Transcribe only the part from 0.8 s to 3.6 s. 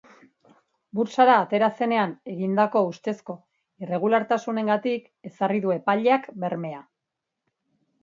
Burtsara atera zenean egindako ustezko